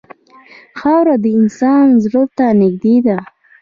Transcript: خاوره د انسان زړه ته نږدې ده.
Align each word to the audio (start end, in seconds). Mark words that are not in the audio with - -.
خاوره 0.79 1.15
د 1.23 1.25
انسان 1.39 1.85
زړه 2.03 2.23
ته 2.37 2.45
نږدې 2.61 2.95
ده. 3.05 3.17